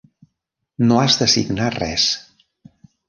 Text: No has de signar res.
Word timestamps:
No 0.91 0.97
has 1.01 1.17
de 1.19 1.27
signar 1.33 1.69
res. 1.79 2.07